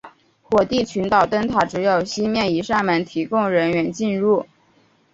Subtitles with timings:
[0.41, 4.47] 火地群岛灯塔只有西面一扇门提供人员进入。